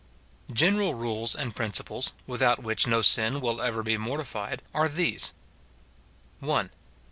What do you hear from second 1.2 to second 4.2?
and principles, without which no sin will be ever